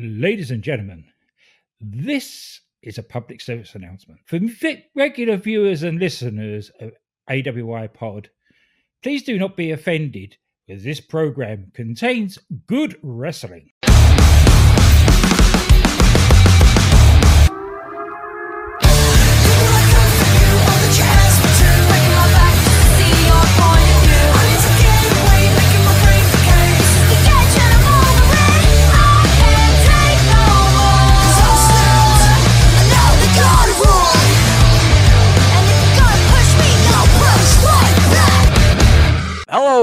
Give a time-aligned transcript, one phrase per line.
[0.00, 1.06] Ladies and gentlemen,
[1.80, 4.20] this is a public service announcement.
[4.26, 4.38] For
[4.94, 6.92] regular viewers and listeners of
[7.28, 8.30] AWI Pod,
[9.02, 10.36] please do not be offended
[10.68, 12.38] as this program contains
[12.68, 13.72] good wrestling.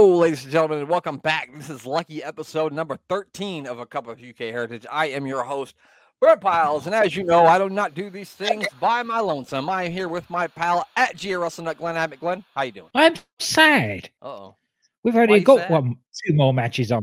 [0.05, 1.49] Hello, ladies and gentlemen, and welcome back.
[1.57, 4.85] This is lucky episode number 13 of A Cup of UK Heritage.
[4.91, 5.73] I am your host,
[6.19, 9.67] Brent Piles, and as you know, I do not do these things by my lonesome.
[9.67, 12.19] I am here with my pal at G Russell Nut Glenn Abbott.
[12.19, 12.89] Glenn, how you doing?
[12.93, 14.11] I'm sad.
[14.21, 14.55] Uh-oh.
[15.01, 15.71] We've only got sad?
[15.71, 17.01] one, two more matches on.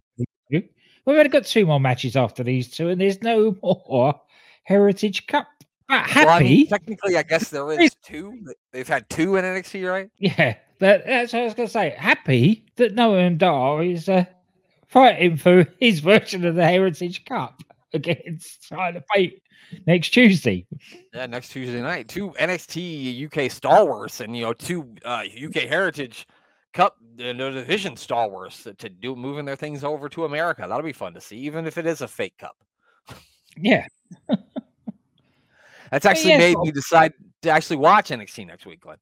[0.48, 0.62] We've
[1.08, 4.20] only got two more matches after these two, and there's no more
[4.62, 5.48] Heritage Cup.
[5.88, 8.44] But happy, Well, I mean, technically, I guess there is two.
[8.70, 10.08] They've had two in NXT, right?
[10.20, 10.54] yeah.
[10.82, 11.94] But that's what I was going to say.
[11.96, 14.24] Happy that Noam Dar is uh,
[14.88, 17.62] fighting for his version of the Heritage Cup
[17.94, 19.40] against Tyler Bate
[19.86, 20.66] next Tuesday.
[21.14, 22.08] Yeah, next Tuesday night.
[22.08, 26.26] Two NXT UK stalwarts and, you know, two uh, UK Heritage
[26.72, 30.66] Cup uh, no, division stalwarts to, to do moving their things over to America.
[30.68, 32.56] That'll be fun to see, even if it is a fake cup.
[33.56, 33.86] Yeah.
[35.92, 38.96] That's actually made me decide to actually watch NXT next week, Glenn.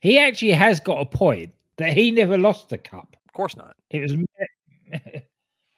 [0.00, 3.16] He actually has got a point that he never lost the cup.
[3.26, 3.76] Of course not.
[3.90, 4.16] It was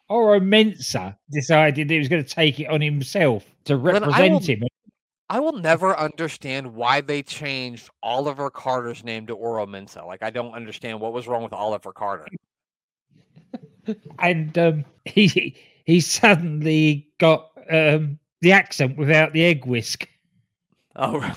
[0.09, 4.63] Oro Mensah decided he was going to take it on himself to represent will- him.
[5.29, 10.07] I will never understand why they changed Oliver Carter's name to Oro Mensah.
[10.07, 12.27] Like, I don't understand what was wrong with Oliver Carter.
[14.19, 20.09] And um, he he suddenly got um, the accent without the egg whisk.
[20.97, 21.33] Oh,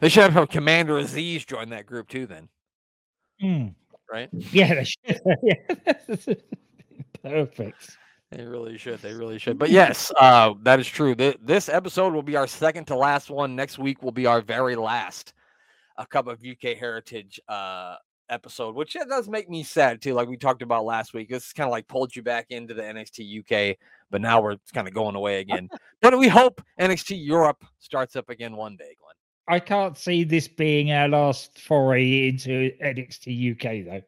[0.00, 2.48] they should have Commander Azeez join that group too, then,
[3.40, 3.68] Hmm.
[4.12, 4.28] right?
[4.32, 5.20] Yeah, they should.
[5.42, 6.34] yeah.
[7.22, 7.96] Perfect.
[8.30, 9.00] They really should.
[9.00, 9.58] They really should.
[9.58, 11.14] But yes, uh, that is true.
[11.14, 13.54] Th- This episode will be our second to last one.
[13.54, 15.32] Next week will be our very last
[15.96, 17.96] A Cup of UK Heritage uh,
[18.28, 20.14] episode, which it does make me sad too.
[20.14, 22.82] Like we talked about last week, this kind of like pulled you back into the
[22.82, 23.40] NXT
[23.72, 23.76] UK,
[24.10, 25.68] but now we're kind of going away again.
[26.02, 28.96] but we hope NXT Europe starts up again one day.
[29.48, 34.02] I can't see this being our last foray into NXT UK though.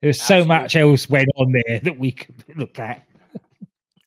[0.00, 3.04] There's so much else went on there that we could look at.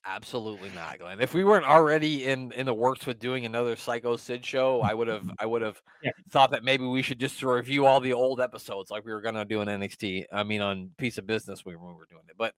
[0.06, 1.20] Absolutely not, Glenn.
[1.20, 4.94] If we weren't already in in the works with doing another Psycho Sid show, I
[4.94, 6.12] would have I would have Yeah.
[6.30, 9.44] thought that maybe we should just review all the old episodes like we were gonna
[9.44, 10.26] do in NXT.
[10.32, 12.54] I mean, on Piece of Business we, when we were doing it, but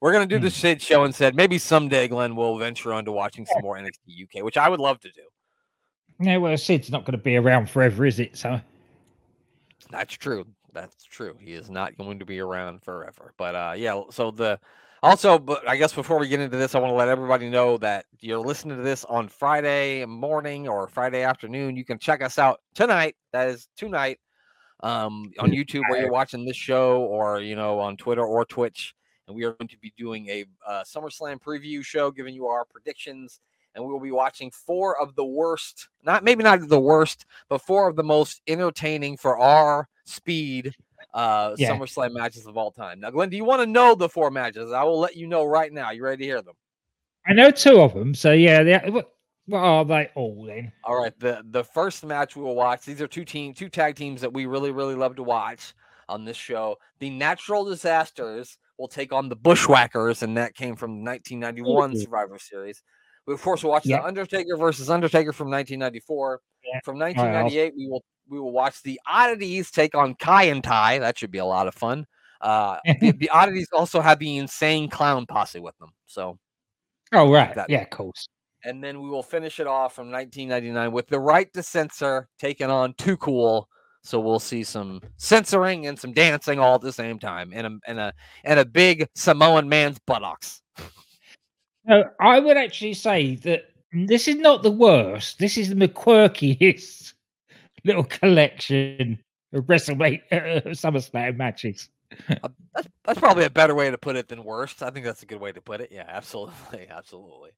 [0.00, 0.54] we're gonna do the Hmm.
[0.54, 4.08] Sid show and said maybe someday, Glenn, will venture on to watching some more NXT
[4.24, 5.22] UK, which I would love to do.
[6.18, 8.36] No, well, Sid's not going to be around forever, is it?
[8.36, 8.60] So
[9.90, 10.46] That's true.
[10.72, 11.36] That's true.
[11.40, 13.32] He is not going to be around forever.
[13.36, 14.58] But uh yeah, so the
[15.02, 17.78] also, but I guess before we get into this, I want to let everybody know
[17.78, 21.76] that you're listening to this on Friday morning or Friday afternoon.
[21.76, 23.14] You can check us out tonight.
[23.32, 24.18] That is tonight
[24.80, 28.94] um on YouTube where you're watching this show or you know on Twitter or Twitch.
[29.26, 32.64] And we are going to be doing a uh, SummerSlam preview show, giving you our
[32.64, 33.40] predictions.
[33.74, 37.62] And we will be watching four of the worst, not maybe not the worst, but
[37.62, 40.74] four of the most entertaining for our speed
[41.14, 41.70] uh Yeah.
[41.70, 43.00] SummerSlam matches of all time.
[43.00, 44.72] Now, Glenn, do you want to know the four matches?
[44.72, 45.90] I will let you know right now.
[45.90, 46.54] You ready to hear them?
[47.26, 48.14] I know two of them.
[48.14, 49.12] So yeah, they, what,
[49.46, 50.72] what are they all then?
[50.84, 51.18] All right.
[51.18, 52.84] The the first match we will watch.
[52.84, 55.74] These are two team, two tag teams that we really, really love to watch
[56.08, 56.76] on this show.
[57.00, 61.98] The Natural Disasters will take on the Bushwhackers, and that came from the 1991 Ooh.
[61.98, 62.82] Survivor Series.
[63.28, 63.98] We of course will watch Yeah.
[64.00, 66.40] the Undertaker versus Undertaker from 1994.
[66.64, 66.80] Yeah.
[66.82, 70.98] From 1998, we will we will watch the Oddities take on Kaientai.
[71.00, 72.06] That should be a lot of fun.
[72.40, 75.90] Uh, the, the Oddities also have the Insane Clown Posse with them.
[76.06, 76.38] So
[77.12, 78.28] Oh right, That- yeah, of course.
[78.64, 82.70] and then we will finish it off from 1999 with the right to censor taking
[82.70, 83.68] on Too Cool.
[84.02, 87.78] So we'll see some censoring and some dancing all at the same time, and a
[87.86, 88.14] and a
[88.44, 90.62] and a big Samoan man's buttocks.
[91.88, 95.38] No, I would actually say that this is not the worst.
[95.38, 97.14] This is the quirkiest
[97.84, 99.18] little collection
[99.54, 101.88] of WrestleMania uh, SummerSlam matches.
[102.28, 104.82] That's that's probably a better way to put it than worst.
[104.82, 105.90] I think that's a good way to put it.
[105.90, 107.50] Yeah, absolutely, absolutely.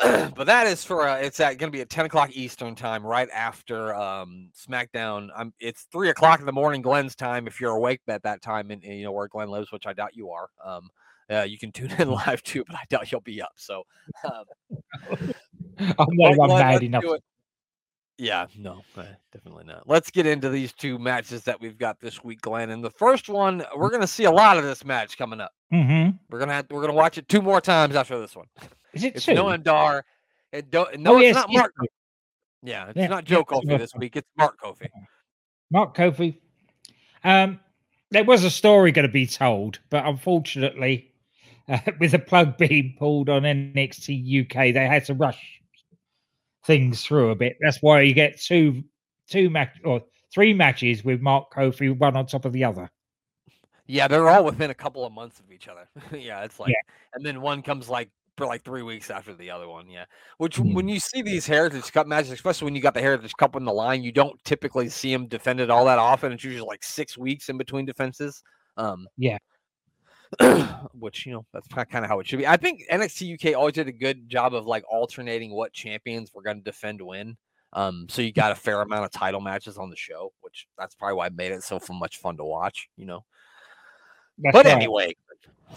[0.02, 3.04] but that is for uh, it's at, going to be at 10 o'clock Eastern time,
[3.04, 5.28] right after um, SmackDown.
[5.60, 7.46] It's three o'clock in the morning, Glenn's time.
[7.46, 9.92] If you're awake at that time, and, and you know where Glenn lives, which I
[9.92, 10.48] doubt you are.
[10.64, 10.88] Um,
[11.32, 13.52] Uh, you can tune in live too, but I doubt you'll be up.
[13.56, 13.84] So
[14.24, 14.44] um,
[15.78, 17.04] I'm not I'm mad enough.
[18.18, 19.88] Yeah, no, uh, definitely not.
[19.88, 22.70] Let's get into these two matches that we've got this week, Glenn.
[22.70, 25.52] And the first one, we're gonna see a lot of this match coming up.
[25.70, 28.46] hmm We're gonna have, we're gonna watch it two more times after this one.
[28.92, 29.32] Is it It's two?
[29.32, 30.04] Noam Dar.
[30.52, 31.72] It don't, no, oh, it's yes, not yes, Mark.
[32.62, 34.16] Yeah, it's Yeah, not Joe Coffey Mark this week.
[34.16, 34.88] It's Mark Coffey.
[35.70, 36.40] Mark Coffey.
[37.24, 37.58] Um,
[38.10, 41.11] there was a story going to be told, but unfortunately,
[41.68, 45.60] uh, with the plug being pulled on NXT UK, they had to rush
[46.64, 47.56] things through a bit.
[47.60, 48.84] That's why you get two,
[49.28, 52.90] two match or three matches with Mark Coffey, one on top of the other.
[53.86, 55.88] Yeah, they're all within a couple of months of each other.
[56.16, 56.92] yeah, it's like, Yeah.
[57.14, 59.90] and then one comes like for like three weeks after the other one.
[59.90, 60.04] Yeah,
[60.38, 60.72] which Mm.
[60.74, 63.64] when you see these Heritage Cup matches, especially when you got the Heritage Cup on
[63.64, 66.32] the line, you don't typically see them defended all that often.
[66.32, 68.42] It's usually like six weeks in between defenses.
[68.78, 69.38] Um, Yeah.
[70.94, 72.46] which you know that's kind of how it should be.
[72.46, 76.42] I think NXT UK always did a good job of like alternating what champions were
[76.42, 77.36] going to defend when.
[77.74, 80.94] Um, so you got a fair amount of title matches on the show, which that's
[80.94, 82.88] probably why it made it so much fun to watch.
[82.96, 83.24] You know.
[84.38, 84.74] That's But right.
[84.74, 85.14] anyway,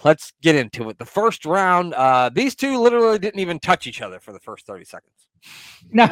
[0.04, 0.98] let's get into it.
[0.98, 4.66] The first round, uh, these two literally didn't even touch each other for the first
[4.66, 5.12] 30 seconds.
[5.92, 6.06] no,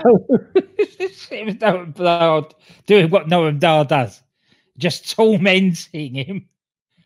[0.56, 2.48] it was Noam Dar
[2.86, 4.22] doing what Noam Dar does,
[4.78, 6.48] just tormenting him,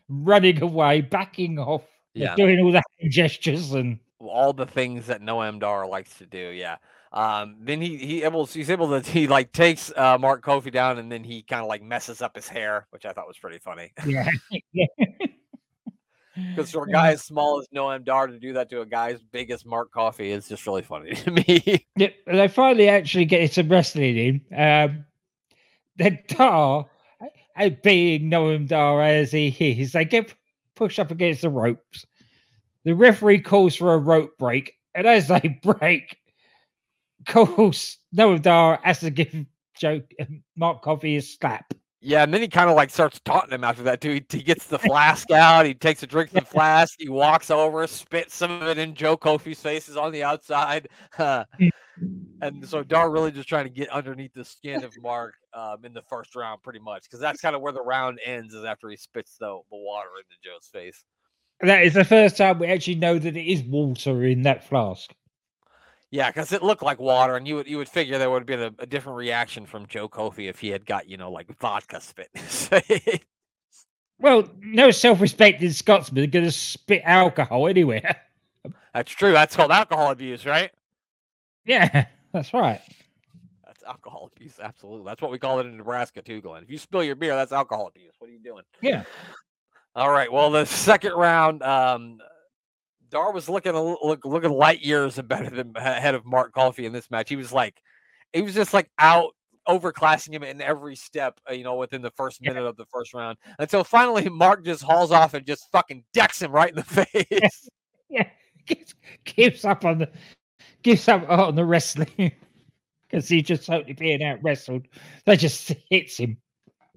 [0.08, 1.84] running away, backing off,
[2.14, 2.34] Yeah.
[2.36, 6.38] doing all that gestures and All the things that Noam Dar likes to do.
[6.50, 6.76] Yeah.
[7.12, 10.98] Um, then he he able he's able to he like takes uh Mark Coffey down
[10.98, 13.58] and then he kind of like messes up his hair, which I thought was pretty
[13.58, 13.92] funny.
[14.06, 14.28] yeah.
[16.54, 19.10] Because for a guy as small as Noam Dar to do that to a guy
[19.10, 21.84] as big as Mark Coffey is just really funny to me.
[21.96, 24.56] Yeah, they finally actually get some wrestling in.
[24.56, 25.04] Um,
[25.96, 26.86] then Dar,
[27.58, 30.34] uh, being Noam Dar as he is, they get
[30.74, 32.06] pushed up against the ropes.
[32.84, 36.16] The referee calls for a rope break, and as they break,
[37.26, 39.34] calls Noam Dar has to give
[39.76, 40.00] Joe
[40.56, 41.72] Mark Coffey a slap.
[42.00, 44.14] Yeah, and then he kind of like starts taunting him after that too.
[44.14, 47.50] He, he gets the flask out, he takes a drink from the flask, he walks
[47.50, 49.88] over, spits some of it in Joe Coffey's face.
[49.88, 50.88] Is on the outside.
[52.40, 55.92] And so Dar really just trying to get underneath the skin of Mark um, in
[55.92, 58.88] the first round, pretty much, because that's kind of where the round ends is after
[58.88, 61.04] he spits the, the water into Joe's face.
[61.60, 65.12] That is the first time we actually know that it is water in that flask.
[66.10, 68.46] Yeah, because it looked like water, and you would you would figure there would have
[68.46, 71.48] been a, a different reaction from Joe Coffey if he had got you know like
[71.58, 72.30] vodka spit.
[72.34, 73.20] in his face.
[74.20, 78.16] Well, no self-respecting Scotsman is going to spit alcohol anywhere.
[78.94, 79.32] that's true.
[79.32, 80.70] That's called alcohol abuse, right?
[81.68, 82.80] Yeah, that's right.
[83.64, 84.54] That's alcohol abuse.
[84.60, 85.04] Absolutely.
[85.04, 86.64] That's what we call it in Nebraska too, Glenn.
[86.64, 88.14] If you spill your beer, that's alcohol abuse.
[88.18, 88.62] What are you doing?
[88.80, 89.04] Yeah.
[89.94, 90.32] All right.
[90.32, 92.18] Well, the second round, um,
[93.10, 96.86] Dar was looking a, l- look, looking light years better than ahead of Mark Coffey
[96.86, 97.28] in this match.
[97.28, 97.80] He was like,
[98.32, 99.34] he was just like out
[99.68, 102.50] overclassing him in every step, uh, you know, within the first Yeah.
[102.52, 103.36] minute of the first round.
[103.58, 107.68] Until finally Mark just hauls off and just fucking decks him right in the face.
[108.10, 108.26] Yeah,
[108.66, 108.94] keeps
[109.24, 110.08] gives up on the
[110.82, 112.08] gives up on the wrestling
[113.10, 114.86] because he's just totally being out wrestled.
[115.24, 116.36] They just hits him.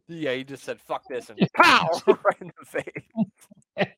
[0.08, 3.94] yeah, he just said fuck this and pow right in the face.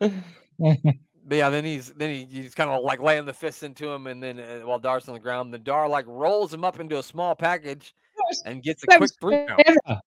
[0.00, 4.06] But yeah, then he's then he, he's kind of like laying the fists into him,
[4.06, 6.98] and then uh, while Dar's on the ground, the Dar like rolls him up into
[6.98, 10.00] a small package was- and gets a That quick three count.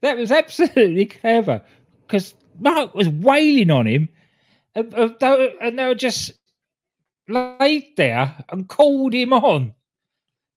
[0.00, 1.62] That was absolutely clever
[2.06, 4.08] because Mark was wailing on him,
[4.74, 6.32] and, and and they were just
[7.28, 9.74] laid there and called him on.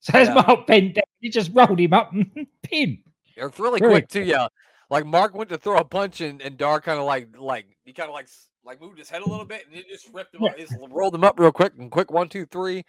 [0.02, 0.34] So as Yeah.
[0.36, 3.00] Mark bent down, he just rolled him up and pinned.
[3.36, 4.24] It's really quick too.
[4.24, 4.48] Yeah,
[4.90, 7.94] like Mark went to throw a punch, and, and Dar kind of like like he
[7.94, 8.28] kind of like
[8.66, 10.50] like moved his head a little bit, and he just ripped him Yeah.
[10.52, 10.56] up.
[10.58, 12.84] He just rolled him up real quick and quick one two three,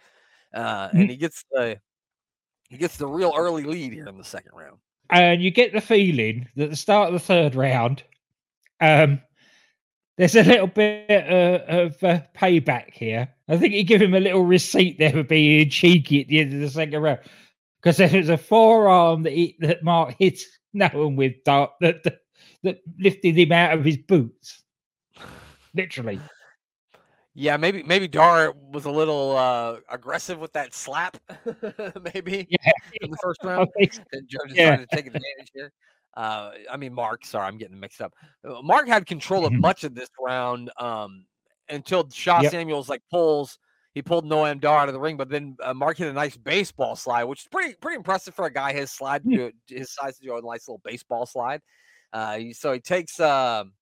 [0.53, 0.93] uh, Mhm.
[1.01, 1.79] and he gets the
[2.69, 4.77] he gets the real early lead here in the second round.
[5.09, 8.01] and you get the feeling that the start of the third round,
[8.79, 9.21] um,
[10.21, 13.27] there's a little bit uh, of uh, payback here.
[13.49, 16.53] I think you give him a little receipt there for being cheeky at the end
[16.53, 17.21] of the second round
[17.81, 20.39] because there was a forearm that he, that Mark hit
[20.75, 22.19] Noam with that, that that
[22.61, 24.61] that lifted him out of his boots,
[25.73, 26.21] literally.
[27.33, 31.17] Yeah, maybe maybe Dar was a little uh, aggressive with that slap,
[32.13, 33.69] maybe Yeah, in the first round.
[33.79, 34.75] and Joe Yeah.
[34.75, 35.71] trying to take advantage here.
[36.15, 37.25] Uh, I mean, Mark.
[37.25, 38.13] Sorry, I'm getting mixed up.
[38.47, 39.59] Uh, Mark had control of Mhm.
[39.61, 41.25] much of this round um,
[41.69, 42.51] until Sha Yep.
[42.51, 43.57] Samuels like pulls.
[43.93, 46.37] He pulled Noam Dar out of the ring, but then uh, Mark hit a nice
[46.37, 49.35] baseball slide, which is pretty pretty impressive for a guy his slide to Hmm.
[49.35, 51.61] do his size to do a nice little baseball slide.
[52.13, 53.73] Uh, so he takes um,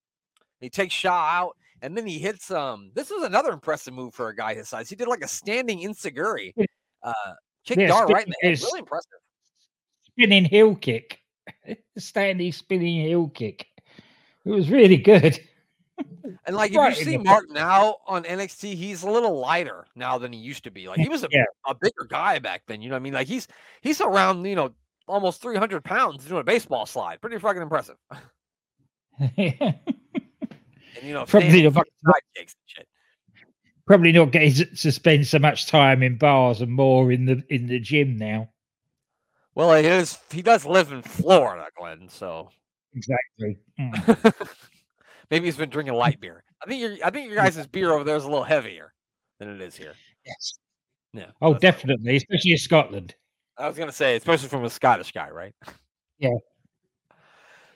[0.59, 2.91] he takes Sha out, and then he hits um.
[2.95, 4.89] This was another impressive move for a guy his size.
[4.89, 6.53] He did like a standing insecurity,
[7.03, 7.13] uh,
[7.65, 8.59] kick Yeah, Dar right in the head.
[8.61, 9.11] Really impressive.
[10.11, 11.18] spinning heel kick,
[11.97, 13.67] standing spinning heel kick.
[14.45, 15.39] It was really good.
[16.45, 20.17] And like Right if you see Mark now on NXT, he's a little lighter now
[20.17, 20.87] than he used to be.
[20.87, 21.43] Like he was a, Yeah.
[21.67, 22.81] a bigger guy back then.
[22.81, 23.13] You know what I mean?
[23.13, 23.49] Like he's
[23.81, 24.71] he's around you know
[25.09, 27.19] almost three hundred pounds doing a baseball slide.
[27.19, 27.97] Pretty fucking impressive.
[29.19, 29.75] And
[31.03, 32.87] you know Probably the- fucking side kicks and shit.
[33.85, 37.67] Probably not getting to spend so much time in bars and more in the in
[37.67, 38.49] the gym now.
[39.59, 40.17] Well, it is.
[40.31, 42.07] He does live in Florida, Glenn.
[42.07, 42.49] So
[42.95, 43.57] Exactly.
[43.79, 44.47] Mm.
[45.29, 46.43] maybe he's been drinking light beer.
[46.63, 48.93] I think your I think your guys' beer over there is a little heavier
[49.37, 49.95] than it is here.
[50.25, 50.53] Yes.
[51.11, 51.31] Yeah.
[51.41, 53.15] Oh, definitely, especially in Scotland.
[53.57, 55.53] I was gonna say, especially from a Scottish guy, right?
[56.19, 56.35] Yeah.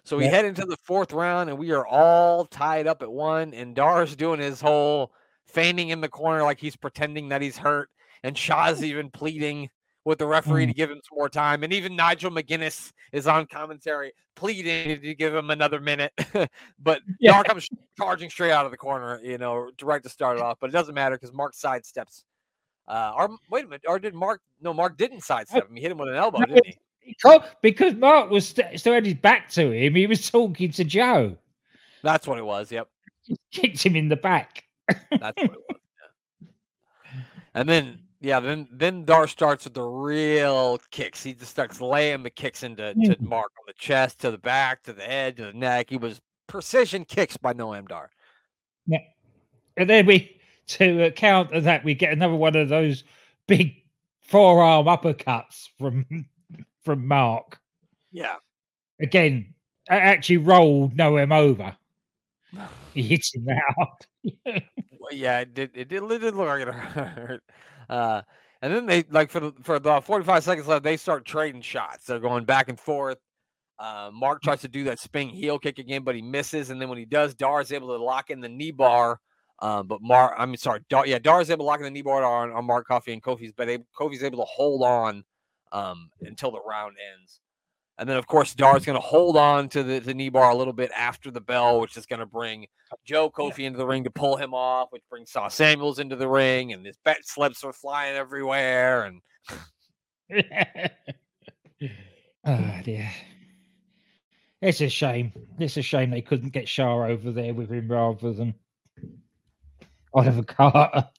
[0.06, 0.32] So we Yeah.
[0.32, 3.54] head into the fourth round, and we are all tied up at one.
[3.54, 5.13] And Dar's doing his whole
[5.48, 7.90] feigning in the corner like he's pretending that he's hurt,
[8.24, 9.70] and Sha's even pleading
[10.05, 10.69] with the referee Mm.
[10.69, 11.63] to give him some more time.
[11.63, 16.12] And even Nigel McGuinness is on commentary pleading to give him another minute.
[16.79, 17.31] but Yeah.
[17.33, 20.57] Dar comes charging straight out of the corner, you know, right to start it off.
[20.60, 22.24] But it doesn't matter because Mark sidesteps.
[22.88, 24.41] Uh, or wait a minute, or did Mark?
[24.60, 25.75] No, Mark didn't sidestep him.
[25.75, 26.77] He hit him with an elbow, No, didn't he?
[27.05, 30.83] Because- Because Mark was st- still had his back to him, he was talking to
[30.83, 31.38] Joe.
[32.01, 32.72] That's what it was.
[32.74, 32.89] Yep.
[33.24, 34.65] He kicked him in the back.
[35.12, 35.77] That's what it was.
[36.41, 37.19] yeah.
[37.55, 41.22] And then yeah, then then Dar starts with the real kicks.
[41.22, 43.20] He just starts laying the kicks into to Mm.
[43.22, 45.89] Mark on the chest, to the back, to the head, to the neck.
[45.89, 48.10] He was precision kicks by Noam Dar.
[48.88, 49.00] Yeah,
[49.77, 53.03] And then we, to counter that, we get another one of those
[53.48, 53.75] big
[54.22, 56.06] forearm uppercuts from
[56.86, 57.60] from Mark.
[58.13, 58.36] Yeah.
[59.01, 59.53] Again,
[59.89, 61.75] a- actually rolled Noam over.
[62.94, 63.48] He hits him
[63.80, 64.06] out.
[64.46, 65.72] Well, yeah, it did.
[65.74, 67.42] It did, it did look like it hurt.
[67.90, 68.22] Uh,
[68.62, 72.06] and then they like for the for the 45 seconds left, they start trading shots.
[72.06, 73.18] They're going back and forth.
[73.80, 76.70] Uh, Mark tries to do that spin heel kick again, but he misses.
[76.70, 79.20] And then when he does, Dar is able to lock in the knee bar.
[79.60, 81.92] Um, but Mark, I mean, sorry, Dar, yeah, Dar is able to lock in the
[81.92, 85.24] knee bar on, on Mark Coffey and Coffey's, but able, Coffey's able to hold on
[85.72, 87.40] um, until the round ends.
[88.00, 90.56] And then, of course, Dar's going to hold on to the, the knee bar a
[90.56, 92.66] little bit after the bell, which is going to bring
[93.06, 96.28] Joe Coffey into the ring to pull him off, which brings Sha Samuels into the
[96.28, 99.04] ring, and his bet slips are flying everywhere.
[99.04, 99.22] And
[102.46, 103.12] ah, oh dear.
[104.62, 105.34] It's a shame.
[105.60, 108.56] It's a shame they couldn't get Sha over there with him rather than
[110.14, 111.10] Oliver Carter.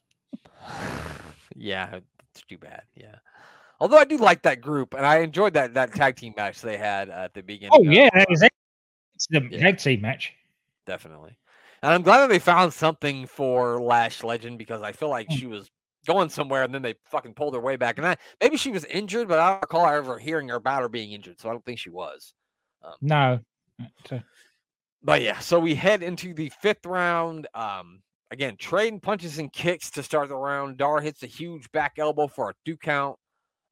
[1.55, 1.99] yeah,
[2.31, 2.83] it's too bad.
[2.95, 3.15] Yeah.
[3.79, 6.77] Although I do like that group, and I enjoyed that that tag team match they
[6.77, 7.71] had at the beginning.
[7.73, 9.59] Oh yeah, that was excellent Yeah.
[9.59, 10.33] tag team match.
[10.85, 11.35] definitely.
[11.81, 15.37] And I'm glad that they found something for Lash Legend because I feel like Mm.
[15.39, 15.69] she was
[16.05, 17.97] going somewhere and then they fucking pulled her way back.
[17.97, 21.11] And I, maybe she was injured, but I don't recall ever hearing about her being
[21.11, 22.33] injured, so I don't think she was.
[23.01, 23.39] No.
[23.79, 24.19] But, uh,
[25.03, 27.47] But yeah, so we head into the fifth round.
[27.55, 28.01] Um,
[28.31, 30.77] again, trading punches and kicks to start the round.
[30.77, 33.17] Dar hits a huge back elbow for a two count.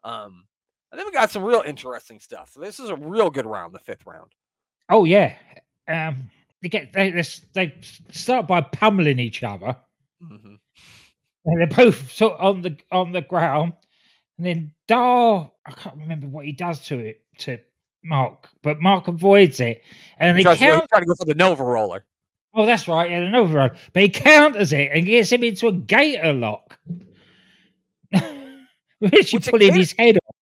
[0.03, 0.45] Um,
[0.91, 2.51] and then we got some real interesting stuff.
[2.53, 4.31] So this is a real good round, the fifth round.
[4.89, 5.33] oh yeah.
[5.87, 6.29] Um
[6.61, 7.11] they get they
[7.53, 7.73] they,
[8.11, 9.75] start by pummeling each other.
[10.21, 10.57] Mhm.
[11.45, 13.73] And they're both sort of on the on the ground.
[14.37, 17.57] And then Dar, I can't remember what he does to it to
[18.03, 19.81] Mark, but Mark avoids it.
[20.19, 20.89] And He they tries, to, he count.
[20.89, 22.05] tried to go for the Nova roller.
[22.53, 23.09] Oh, that's right.
[23.09, 23.71] Yeah, another one.
[23.93, 26.77] But he counters it and gets him into a gator lock.
[29.11, 30.35] You Which pulling gator- his head off.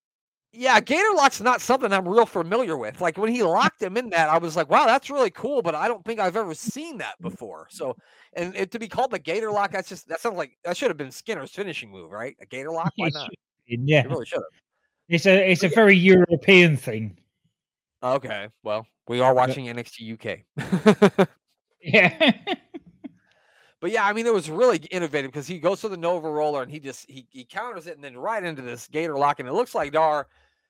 [0.53, 2.99] Yeah, Gator Lock's not something I'm real familiar with.
[2.99, 5.73] Like when he locked him in that, I was like, wow, that's really cool, but
[5.75, 7.67] I don't think I've ever seen that before.
[7.69, 7.95] So,
[8.33, 10.89] and it, to be called the Gator Lock, that's just, that sounds like, that should
[10.89, 12.35] have been Skinner's finishing move, right?
[12.41, 12.91] A Gator Lock?
[12.97, 13.29] Why not?
[13.65, 14.43] Yeah, It really should have.
[15.07, 17.17] it's a it's a very European thing.
[18.03, 20.13] Okay, well, we are watching NXT
[21.17, 21.27] UK.
[21.83, 22.33] Yeah,
[23.81, 26.61] but yeah, I mean, it was really innovative because he goes to the Nova roller
[26.61, 29.49] and he just he, he counters it and then right into this Gator lock, and
[29.49, 30.27] it looks like Dar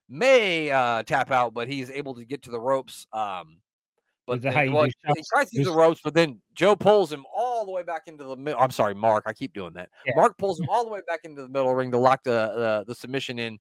[0.10, 3.06] may uh, tap out, but he's able to get to the ropes.
[3.13, 3.58] Um,
[4.27, 4.94] but then- well, he
[5.34, 8.24] tries to use the ropes, but then Joe pulls him all the way back into
[8.24, 8.60] the middle.
[8.60, 9.24] I'm sorry, Mark.
[9.27, 9.89] I keep doing that.
[10.06, 10.13] Yeah.
[10.15, 12.84] Mark pulls him all the way back into the middle ring to lock the uh,
[12.86, 13.58] the submission in.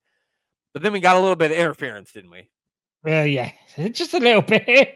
[0.73, 2.49] But then we got a little bit of interference, didn't we?
[3.03, 3.51] well, yeah,
[3.93, 4.95] just a little bit.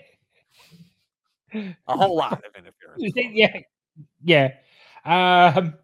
[1.52, 3.14] A whole lot of interference.
[3.16, 3.60] yeah,
[4.22, 4.52] yeah.
[5.04, 5.74] Um,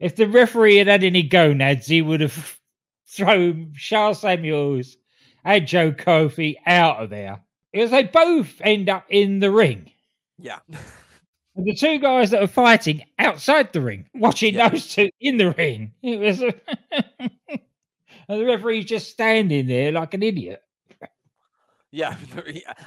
[0.00, 2.58] if the referee had had any gonads, he would have
[3.06, 4.96] thrown Charles Samuels
[5.44, 7.40] and Joe Coffey out of there
[7.72, 9.90] because they both end up in the ring.
[10.38, 10.58] Yeah.
[11.56, 14.68] And the two guys that are fighting outside the ring, watching Yeah.
[14.70, 15.92] those two in the ring.
[16.02, 16.40] It was,
[18.28, 20.60] and the referee's just standing there like an idiot.
[21.92, 22.16] Yeah,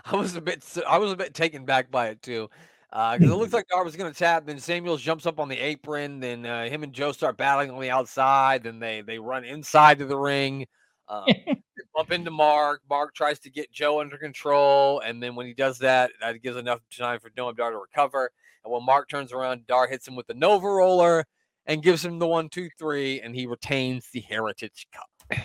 [0.05, 2.49] I was a bit I was a bit taken back by it too.
[2.89, 5.57] Because it looks like Dar was going to tap, then Samuels jumps up on the
[5.57, 9.43] apron, then uh, him and Joe start battling on the outside, then they they run
[9.43, 10.67] inside to the ring,
[11.07, 11.25] um,
[11.95, 12.81] bump into Mark.
[12.89, 16.57] Mark tries to get Joe under control, and then when he does that, that gives
[16.57, 18.31] enough time for Noam Dar to recover.
[18.63, 21.25] And when Mark turns around, Dar hits him with the Nova Roller
[21.65, 25.39] and gives him the one, two, three, and he retains the Heritage Cup.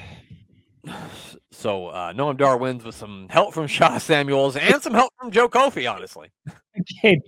[1.51, 5.31] So uh, Noam Dar wins with some help from Sha Samuels and some help from
[5.31, 6.31] Joe Coffey, honestly.
[6.75, 7.21] Again,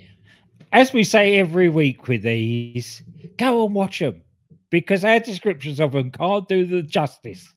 [0.72, 3.02] as we say every week with these,
[3.38, 4.22] go and watch them
[4.70, 7.52] because our descriptions of them can't do the justice.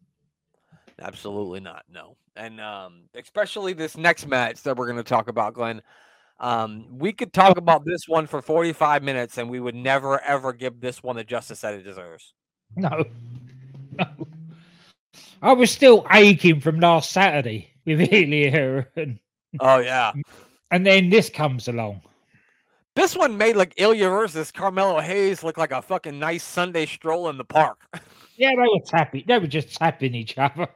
[1.00, 1.84] Absolutely not.
[1.92, 2.16] No.
[2.36, 5.82] And um, especially this next match that we're going to talk about, Glenn.
[6.40, 10.54] Um, we could talk about this one for 45 minutes and we would never, ever
[10.54, 12.36] give this one the justice that it deserves.
[12.76, 13.04] No,
[13.98, 14.06] no.
[15.42, 19.20] I was still aching from last Saturday with Ilja, and,
[19.60, 20.14] Oh, yeah.
[20.72, 22.02] and then this comes along.
[22.96, 27.30] This one made like Ilja versus Carmelo Hayes look like a fucking nice Sunday stroll
[27.30, 27.80] in the park.
[28.40, 29.24] Yeah, they were tapping.
[29.28, 30.68] They were just tapping each other.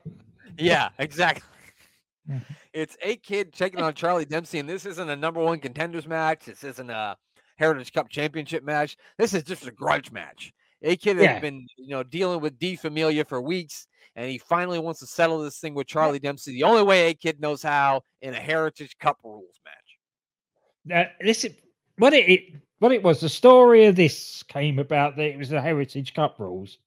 [0.58, 1.44] Yeah, exactly.
[2.74, 6.46] It's a kid taking on Charlie Dempsey, and this isn't a number one contenders match.
[6.46, 7.18] This isn't a
[7.58, 8.98] Heritage Cup championship match.
[9.20, 10.51] This is just a grudge match.
[10.84, 11.40] A kid has Yeah.
[11.40, 15.40] been, you know, dealing with Die Familie for weeks, and he finally wants to settle
[15.42, 16.54] this thing with Charlie Dempsey.
[16.54, 21.08] The only way a kid knows how in a Heritage Cup rules match.
[21.08, 21.54] Uh, this is
[21.98, 22.42] what it, it
[22.80, 23.20] what it was.
[23.20, 26.80] The story of this came about that it was the Heritage Cup rules.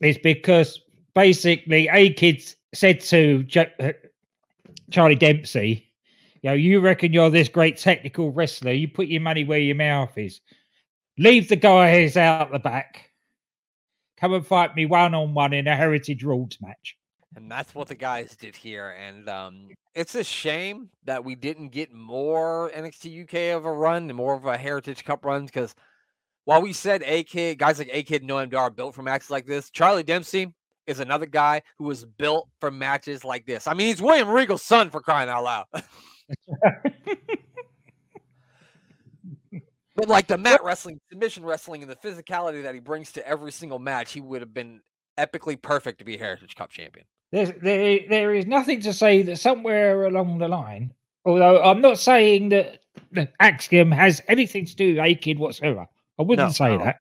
[0.00, 0.80] Is because
[1.14, 2.42] basically a kid
[2.72, 3.92] said to Ja- uh,
[4.90, 5.88] Charlie Dempsey,
[6.42, 8.72] "You know, you reckon you're this great technical wrestler?
[8.72, 10.40] You put your money where your mouth is.
[11.18, 13.10] Leave the guys out the back.
[14.16, 16.96] Come and fight me one on one in a Heritage Rules match."
[17.36, 18.90] And that's what the guys did here.
[18.90, 24.08] And um, it's a shame that we didn't get more NXT UK of a run
[24.08, 25.74] and more of a Heritage Cup runs because
[26.44, 29.02] while we said A Kid, guys like A Kid and Noam Dar are built for
[29.02, 30.52] matches like this, Charlie Dempsey
[30.86, 33.66] is another guy who was built for matches like this.
[33.66, 35.66] I mean, he's William Regal's son for crying out loud.
[39.96, 43.52] but like the mat wrestling, submission wrestling, and the physicality that he brings to every
[43.52, 44.80] single match, he would have been
[45.18, 47.06] epically perfect to be a Heritage Cup champion.
[47.32, 50.92] There's, there, there is nothing to say that somewhere along the line,
[51.24, 52.80] although I'm not saying that,
[53.40, 55.86] Axiom has anything to do with A whatsoever.
[56.18, 56.84] I wouldn't No, say no.
[56.84, 56.98] that.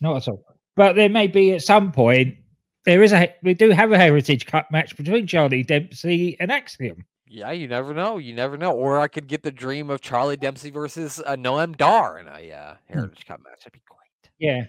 [0.00, 0.44] Not at all.
[0.76, 2.36] But there may be at some point,
[2.84, 7.04] there is a, we do have a Heritage Cup match between Charlie Dempsey and Axiom.
[7.34, 8.18] Yeah, you never know.
[8.18, 8.70] You never know.
[8.70, 12.52] Or I could get the dream of Charlie Dempsey versus uh, Noam Dar in a
[12.52, 13.58] uh, Heritage Cup match.
[13.58, 14.30] That'd be great.
[14.38, 14.66] Yeah.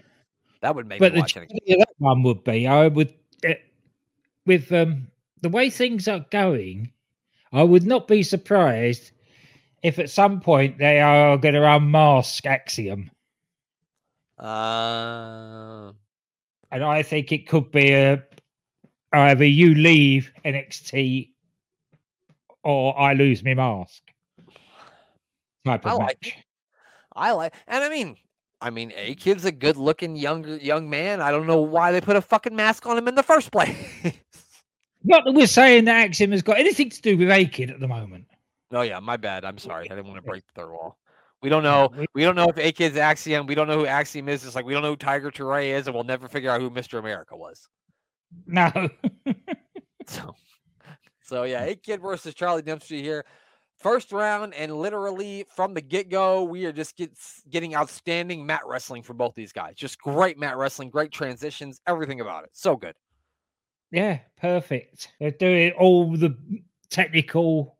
[0.62, 1.46] That would make but me the watch it.
[1.48, 3.14] tragedy of that one would be I would
[3.48, 3.52] uh,
[4.46, 5.06] with um
[5.42, 6.90] the way things are going,
[7.52, 9.12] I would not be surprised
[9.84, 13.10] if at some point they are going to unmask Axiom,
[14.40, 15.92] Uh,
[16.72, 18.24] and I think it could be a
[19.12, 21.30] either you leave NXT
[22.66, 24.02] or I lose my mask
[25.64, 26.36] type I like match.
[27.14, 28.16] I like, and I mean,
[28.60, 31.20] I mean, a kid's a good-looking young young man.
[31.22, 33.76] I don't know why they put a fucking mask on him in the first place.
[35.04, 37.80] Not that we're saying that Axiom has got anything to do with A Kid at
[37.80, 38.24] the moment.
[38.72, 39.44] oh yeah, my bad.
[39.44, 39.90] I'm sorry.
[39.90, 40.98] I didn't want to break the third wall.
[41.42, 41.90] We don't know.
[41.96, 43.46] we- We don't know if A Kid's Axiom.
[43.46, 44.44] We don't know who Axiom is.
[44.44, 46.70] It's like we don't know who Tiger Teray is, and we'll never figure out who
[46.70, 46.98] Mr.
[46.98, 47.68] America was.
[48.46, 48.70] No.
[50.08, 50.36] So,
[51.26, 53.24] so yeah, A Kid versus Charlie Dempsey here.
[53.78, 57.12] First round, and literally from the get go, we are just get,
[57.50, 59.74] getting outstanding mat wrestling for both these guys.
[59.74, 62.50] Just great mat wrestling, great transitions, everything about it.
[62.54, 62.94] So good.
[63.90, 65.12] Yeah, perfect.
[65.20, 66.36] They're doing all the
[66.88, 67.76] technical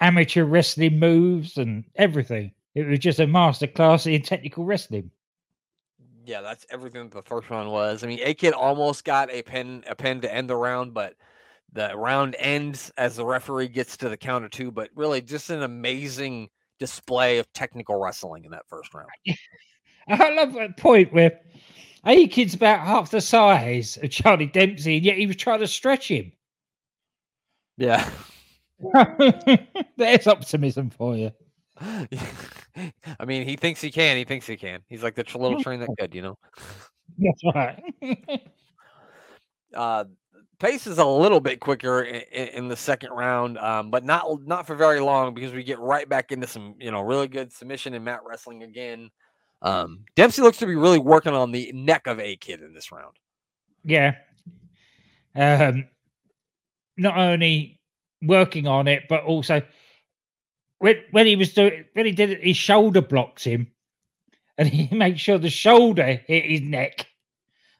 [0.00, 2.52] amateur wrestling moves and everything.
[2.74, 5.10] It was just a masterclass in technical wrestling.
[6.24, 8.02] Yeah, that's everything the first round was.
[8.02, 11.14] I mean, A Kid almost got a pin, a pin to end the round, but
[11.76, 14.72] the round ends as the referee gets to the counter two.
[14.72, 16.48] But really, just an amazing
[16.80, 19.08] display of technical wrestling in that first round.
[20.08, 21.38] I love that point where
[22.06, 25.68] A Kid's about half the size of Charlie Dempsey, and yet he was trying to
[25.68, 26.32] stretch him.
[27.76, 28.08] Yeah.
[29.96, 31.32] There's optimism for you.
[31.80, 34.16] I mean, he thinks he can.
[34.16, 34.80] He thinks he can.
[34.88, 36.38] He's like the little train that could, you know.
[37.18, 37.82] That's right.
[39.74, 40.04] Uh,
[40.58, 44.66] pace is a little bit quicker in, in the second round, um, but not not
[44.66, 47.94] for very long because we get right back into some you know really good submission
[47.94, 49.10] and mat wrestling again.
[49.62, 52.92] Um, Dempsey looks to be really working on the neck of a kid in this
[52.92, 53.16] round.
[53.84, 54.16] Yeah.
[55.34, 55.88] Um,
[56.96, 57.80] not only
[58.22, 59.62] working on it, but also
[60.78, 63.70] when when he was doing when he did it, his shoulder blocks him,
[64.58, 67.06] and he makes sure the shoulder hit his neck,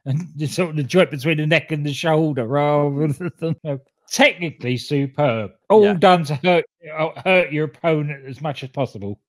[0.07, 4.77] and the sort of the joint between the neck and the shoulder, rather than technically
[4.77, 5.53] superb.
[5.69, 5.95] All yeah.
[5.95, 6.65] done to hurt
[6.97, 9.21] uh, hurt your opponent as much as possible.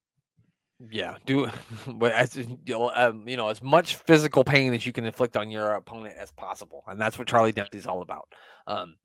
[0.91, 1.49] Yeah, do
[2.03, 5.49] as you know, um, you know, as much physical pain as you can inflict on
[5.49, 8.27] your opponent as possible, and that's what Charlie Dempsey's all about.
[8.67, 8.95] Um,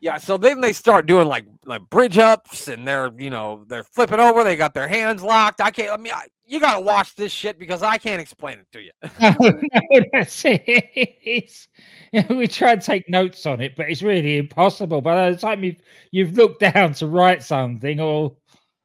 [0.00, 3.84] yeah, so then they start doing like like bridge ups, and they're you know they're
[3.84, 4.42] flipping over.
[4.42, 5.60] They got their hands locked.
[5.60, 5.90] I can't.
[5.90, 8.80] I mean, I, you got to watch this shit because I can't explain it to
[8.80, 8.90] you.
[9.20, 11.68] no, that's it.
[12.30, 15.02] we try and take notes on it, but it's really impossible.
[15.02, 15.82] By the time you've
[16.12, 18.36] you've looked down to write something, or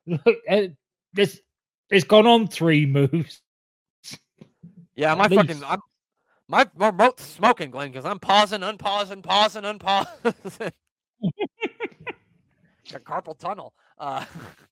[0.05, 0.63] look, uh,
[1.13, 1.39] this
[1.89, 3.41] it's gone on three moves.
[4.97, 5.79] Yeah, my fucking I'm,
[6.49, 10.71] my remote's smoking, Glenn, because I'm pausing, unpausing, pausing, unpausing.
[12.93, 13.73] a carpal tunnel.
[13.97, 14.25] Uh,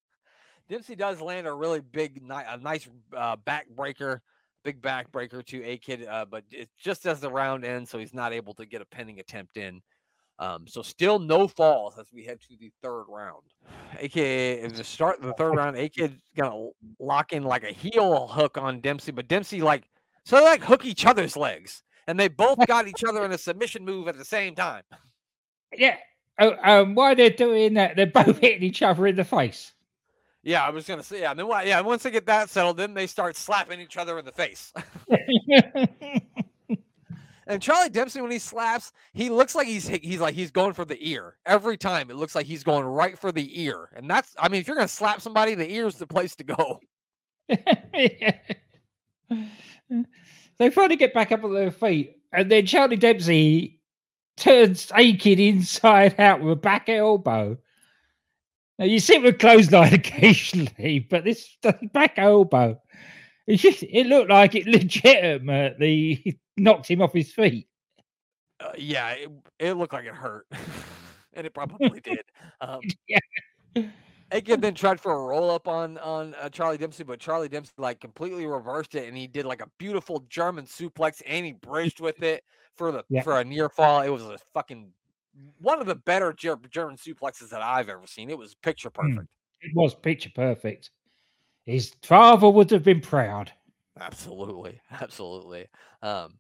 [0.69, 4.19] Dempsey does land a really big, a nice uh, backbreaker,
[4.63, 8.13] big backbreaker to a kid, uh, but it's just as the round ends, so he's
[8.13, 9.81] not able to get a pinning attempt in.
[10.39, 13.43] Um, so still no falls as we head to the third round.
[13.99, 18.57] AKA the start of the third round, AKA gonna lock in like a heel hook
[18.57, 19.83] on Dempsey, but Dempsey like
[20.25, 23.37] so they like hook each other's legs, and they both got each other in a
[23.37, 24.83] submission move at the same time.
[25.75, 25.97] Yeah,
[26.39, 27.95] Oh, um, why they're doing that?
[27.95, 29.71] They're both hitting each other in the face.
[30.43, 31.31] Yeah, I was gonna say, yeah.
[31.31, 31.63] And then, why?
[31.63, 34.73] yeah, once they get that settled, then they start slapping each other in the face.
[37.47, 40.83] and Charlie Dempsey, when he slaps, he looks like he's he's like he's going for
[40.83, 42.09] the ear every time.
[42.09, 44.75] It looks like he's going right for the ear, and that's, I mean, if you're
[44.75, 46.79] gonna slap somebody, the ear is the place to go.
[50.59, 53.81] They finally get back up on their feet, and then Charlie Dempsey
[54.37, 57.57] turns A-Kid inside out with a back elbow.
[58.79, 61.57] Now you see it with clothesline occasionally, but this
[61.93, 62.81] back elbow,
[63.47, 67.67] it just it looked like it legitimately knocked him off his feet.
[68.59, 70.47] Uh, yeah, it, it looked like it hurt,
[71.33, 72.23] and it probably did.
[72.61, 73.19] Um, yeah.
[74.31, 77.99] Then tried for a roll up on on uh, Charlie Dempsey, but Charlie Dempsey like
[77.99, 82.23] completely reversed it, and he did like a beautiful German suplex, and he bridged with
[82.23, 82.43] it
[82.75, 83.21] for the yeah.
[83.21, 84.01] for a near fall.
[84.01, 84.91] It was a fucking
[85.59, 88.29] one of the better German suplexes that I've ever seen.
[88.29, 89.07] It was picture hmm.
[89.07, 89.27] perfect.
[89.61, 90.91] It was picture perfect.
[91.65, 93.51] His father would have been proud.
[93.99, 95.67] Absolutely, absolutely.
[96.01, 96.33] Um,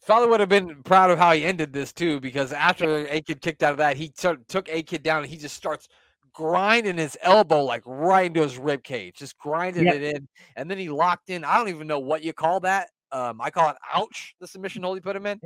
[0.00, 3.40] father would have been proud of how he ended this too, because after A Kid
[3.40, 5.88] kicked out of that, he t- took A Kid down and he just starts
[6.34, 9.96] grinding his elbow like right into his rib cage, just grinding yep.
[9.96, 11.44] it in, and then he locked in.
[11.44, 12.90] I don't even know what you call that.
[13.12, 15.40] Um, I call it ouch, the submission hold he put him in.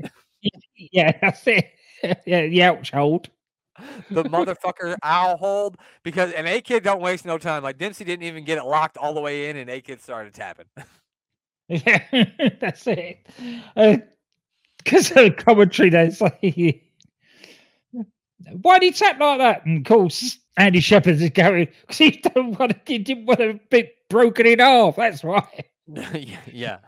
[0.77, 1.71] yeah, that's it.
[2.27, 3.29] yeah, the ouch hold.
[4.11, 7.63] the motherfucker owl hold because an A Kid don't waste no time.
[7.63, 10.35] Like Dempsey didn't even get it locked all the way in, and A Kid started
[10.35, 10.67] tapping.
[11.69, 12.03] yeah,
[12.61, 13.27] that's it.
[14.85, 16.83] Because uh, of the commentary, there's like,
[18.63, 19.65] why did he tap like that?
[19.65, 23.39] And of course, Andy Shepherd is going because he don't want to, he didn't want
[23.39, 24.97] to be broken in half.
[24.97, 25.47] That's why.
[26.53, 26.79] yeah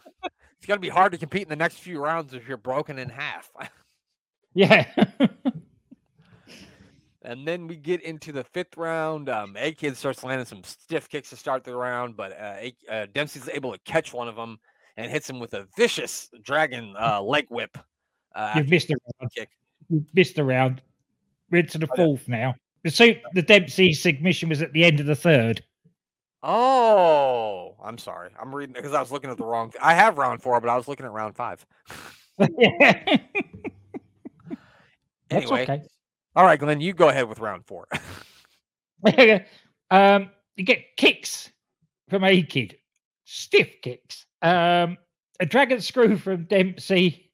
[0.64, 2.98] it's going to be hard to compete in the next few rounds if you're broken
[2.98, 3.52] in half.
[4.54, 4.86] yeah.
[7.22, 9.28] and then we get into the fifth round.
[9.28, 12.74] Um, A Kid starts landing some stiff kicks to start the round, but uh, A-
[12.90, 14.58] uh, Dempsey's able to catch one of them
[14.96, 17.76] and hits him with a vicious dragon uh, leg whip.
[18.34, 19.32] Uh, You've missed a round.
[19.36, 19.50] Kick.
[19.90, 20.80] You've missed a round.
[21.50, 22.54] We're into the oh, fourth now.
[22.84, 25.62] The, the Dempsey submission was at the end of the third.
[26.42, 28.30] Oh, I'm sorry.
[28.40, 29.72] I'm reading because I was looking at the wrong.
[29.80, 31.64] I have round four, but I was looking at round five.
[35.30, 35.82] anyway, okay.
[36.34, 37.86] all right, Glenn, you go ahead with round four.
[39.90, 41.50] um, you get kicks
[42.08, 42.76] from A Kid,
[43.24, 44.26] stiff kicks.
[44.42, 44.96] Um,
[45.40, 47.30] a dragon screw from Dempsey,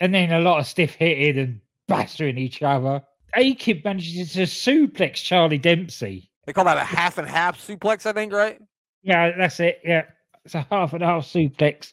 [0.00, 3.02] and then a lot of stiff hitting and bastering each other.
[3.34, 8.06] A Kid manages to suplex Charlie Dempsey they call that a half and half suplex,
[8.06, 8.58] I think, right?
[9.08, 9.80] Yeah, that's it.
[9.82, 10.04] Yeah,
[10.44, 11.92] it's a half and half suplex.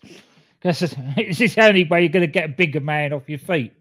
[0.60, 0.82] Because
[1.18, 3.72] it's the only way you're going to get a bigger man off your feet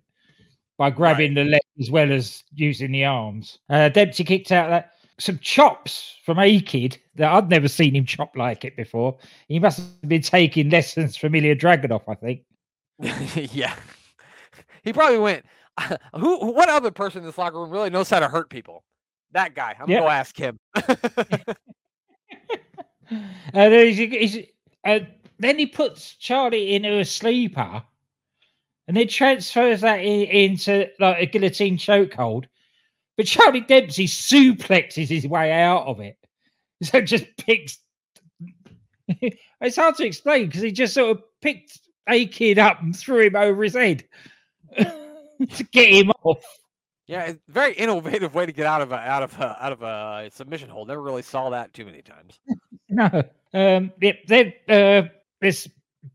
[0.78, 1.44] by grabbing right.
[1.44, 3.58] the leg as well as using the arms.
[3.68, 8.06] Uh, Dempsey kicked out that some chops from A Kid that I'd never seen him
[8.06, 9.16] chop like it before.
[9.48, 12.42] He must have been taking lessons from Ilja Dragunov, I think.
[13.52, 13.74] yeah.
[14.84, 15.44] He probably went,
[16.16, 18.84] who, what other person in this locker room really knows how to hurt people?
[19.32, 19.74] That guy.
[19.80, 19.98] I'm Yeah.
[19.98, 20.58] gonna go ask him.
[23.10, 24.46] and then, he's, he's,
[24.84, 25.00] uh,
[25.38, 27.82] then he puts Charlie into a sleeper
[28.86, 32.44] and then transfers that in, into like a guillotine chokehold.
[33.16, 36.18] But Charlie Dempsey suplexes his way out of it.
[36.82, 37.78] So just picks.
[39.08, 43.20] it's hard to explain because he just sort of picked a kid up and threw
[43.20, 44.04] him over his head
[44.76, 46.44] to get him off.
[47.06, 50.30] yeah, very innovative way to get out of a out of a, out of a
[50.30, 50.88] submission hold.
[50.88, 52.38] Never really saw that too many times.
[53.12, 53.22] No.
[53.52, 55.08] Um, yep, then uh,
[55.40, 55.68] there's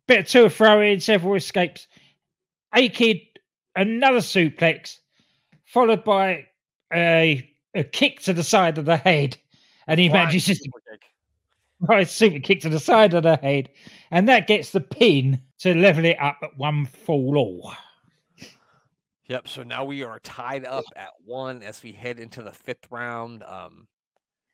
[0.07, 1.87] bit of two of throw in, several escapes.
[2.75, 3.17] A kid,
[3.75, 4.97] another suplex,
[5.65, 6.45] followed by
[6.93, 9.37] a, a kick to the side of the head.
[9.87, 10.69] And he Flying manages to
[11.81, 13.69] right, super kick to the side of the head.
[14.11, 17.73] And that gets the pin to level it up at one fall all.
[19.27, 19.47] Yep.
[19.47, 23.43] So now we are tied up at one as we head into the fifth round.
[23.43, 23.87] Um,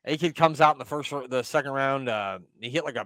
[0.06, 2.08] A kid comes out in the first, the second round.
[2.08, 3.00] Uh, he hit like a,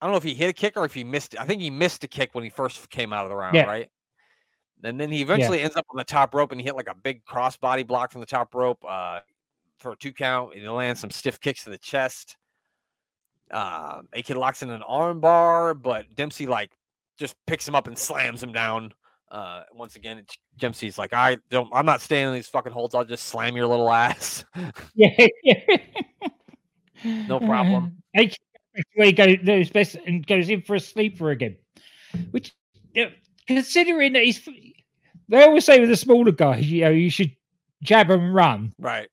[0.00, 1.36] I don't know if he hit a kick or if he missed.
[1.38, 3.64] I think he missed a kick when he first came out of the round, Yeah.
[3.66, 3.88] right?
[4.82, 6.94] And then he eventually ends up on the top rope and he hit like a
[6.94, 9.20] big crossbody block from the top rope uh,
[9.78, 10.54] for a two count.
[10.54, 12.36] And he lands some stiff kicks to the chest.
[13.50, 16.70] Uh, A kid locks in an arm bar, but Dempsey like
[17.18, 18.92] just picks him up and slams him down.
[19.30, 20.24] Uh, once again,
[20.58, 22.94] Dempsey's like, I don't, I'm not staying in these fucking holds.
[22.94, 24.44] I'll just slam your little ass.
[24.94, 25.26] Yeah.
[27.04, 27.96] No problem.
[28.16, 28.38] Uh, H-
[28.94, 31.56] he goes, knows best and goes in for a sleeper again.
[32.30, 32.52] Which,
[32.94, 33.10] you know,
[33.46, 34.46] considering that he's,
[35.28, 37.32] they always say with the smaller guys, you know, you should
[37.82, 38.72] jab and run.
[38.78, 39.08] right.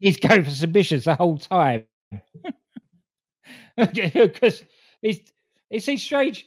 [0.00, 1.84] He's going for submissions the whole time.
[3.76, 4.64] Because
[5.02, 5.32] it's,
[5.70, 6.46] it seems strange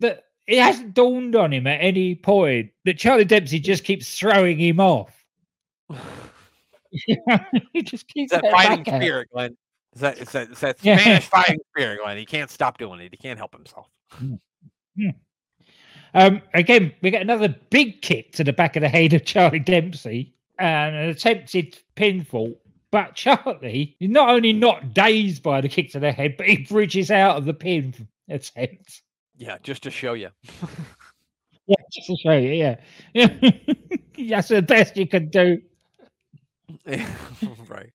[0.00, 4.58] that it hasn't dawned on him at any point that Charlie Dempsey just keeps throwing
[4.58, 5.10] him off.
[7.72, 9.56] he just keeps that fighting back at spirit, Glenn.
[9.94, 10.98] It's that, it's that, it's that Yeah.
[10.98, 12.16] Spanish fighting spirit, Glenn.
[12.18, 13.12] He can't stop doing it.
[13.12, 13.88] He can't help himself.
[16.14, 19.58] Um, again, we get another big kick to the back of the head of Charlie
[19.60, 22.56] Dempsey and an attempted pinfall.
[22.90, 26.58] But Charlie is not only not dazed by the kick to the head, but he
[26.58, 27.94] bridges out of the pin
[28.28, 29.02] attempt.
[29.36, 30.30] Yeah, just to show you.
[31.66, 32.76] Yeah, just to show you, yeah.
[33.14, 33.28] yeah.
[34.18, 35.62] That's the best you can do.
[36.86, 37.90] right.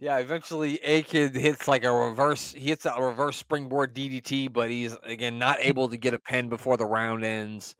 [0.00, 4.70] Yeah, eventually A Kid hits like a reverse he hits a reverse springboard DDT, but
[4.70, 7.74] he's again not able to get a pin before the round ends.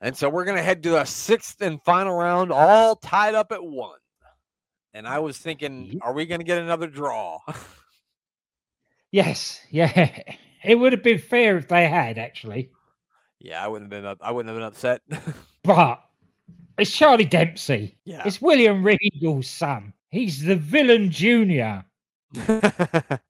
[0.00, 3.64] And so we're gonna head to the sixth and final round, all tied up at
[3.64, 3.98] one.
[4.92, 7.38] And I was thinking, are we gonna get another draw?
[9.12, 10.10] Yes, yeah.
[10.64, 12.70] It would have been fair if they had, actually.
[13.38, 15.02] yeah, I wouldn't have been up, I wouldn't have been upset.
[15.62, 16.02] But
[16.78, 17.96] it's Charlie Dempsey.
[18.04, 18.22] yeah.
[18.26, 19.92] It's William Regal's son.
[20.14, 21.84] He's the villain junior.
[23.10, 23.20] Of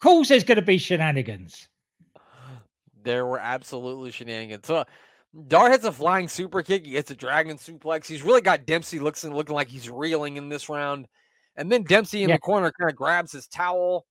[0.00, 1.68] course, there's going to be shenanigans.
[3.04, 4.66] there were absolutely shenanigans.
[4.66, 4.84] So
[5.46, 6.84] Dar hits a flying super kick.
[6.84, 8.06] He hits a dragon suplex.
[8.06, 11.06] He's really got Dempsey looking looking like he's reeling in this round.
[11.54, 12.34] And then Dempsey in Yeah.
[12.36, 14.06] the corner kind of grabs his towel.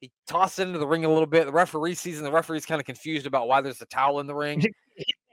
[0.00, 1.44] He tosses it into the ring a little bit.
[1.44, 4.26] The referee sees, and the referee's kind of confused about why there's a towel in
[4.26, 4.62] the ring.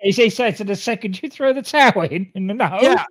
[0.01, 3.05] He he says to the second you throw the towel in, and no, Yeah,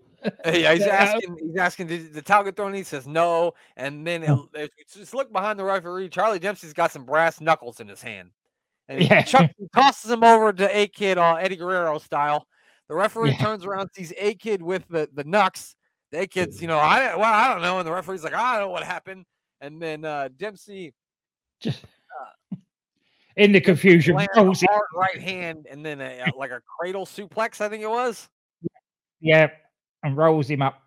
[0.44, 0.74] yeah.
[0.74, 1.36] He's asking.
[1.40, 1.86] He's asking.
[1.88, 2.74] Did the towel get thrown?
[2.74, 3.52] He says no.
[3.76, 4.22] And then
[4.92, 6.08] just look behind the referee.
[6.08, 8.30] Charlie Dempsey's got some brass knuckles in his hand,
[8.88, 9.22] and he Yeah.
[9.22, 12.46] chuck, he tosses him over to A Kid, uh, Eddie Guerrero style.
[12.88, 13.38] The referee Yeah.
[13.38, 15.76] turns around, sees A Kid with the the knucks.
[16.10, 17.78] The A Kid's, you know, I well, I don't know.
[17.78, 19.24] And the referee's like, I don't know what happened.
[19.60, 20.92] And then uh, Dempsey
[21.60, 21.84] just
[23.36, 24.16] in the confusion.
[24.16, 27.60] lands rolls a it- hard right hand, and then a, uh, like a cradle suplex,
[27.60, 28.28] I think it was.
[29.20, 29.48] yeah,
[30.02, 30.82] and rolls him up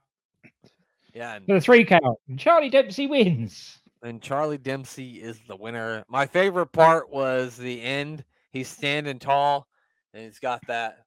[1.14, 2.18] Yeah, and for the three count.
[2.28, 3.80] And Charlie Dempsey wins.
[4.04, 6.04] and Charlie Dempsey is the winner.
[6.10, 8.24] My favorite part was the end.
[8.52, 9.68] He's standing tall,
[10.14, 11.00] and he's got that.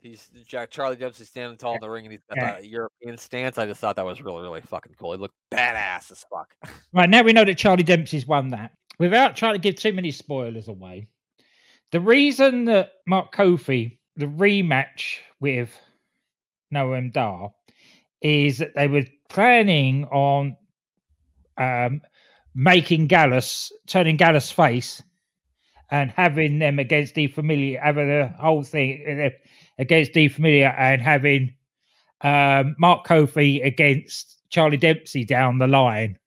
[0.00, 2.52] He's Jack Charlie Dempsey standing tall in the ring, and he's got Yeah.
[2.54, 3.58] that European stance.
[3.58, 5.12] I just thought that was really, really fucking cool.
[5.12, 6.54] He looked badass as fuck.
[6.92, 8.72] Right now we know that Charlie Dempsey's won that.
[8.98, 11.08] Without trying to give too many spoilers away,
[11.92, 15.70] the reason that Mark Coffey, the rematch with
[16.72, 17.50] Noam Dar,
[18.22, 20.56] is that they were planning on
[21.58, 22.00] um,
[22.54, 25.02] making Gallus, turning Gallus face,
[25.90, 29.30] and having them against Die Familie, having the whole thing uh,
[29.78, 31.54] against Die Familie and having
[32.22, 36.18] um, Mark Coffey against Charlie Dempsey down the line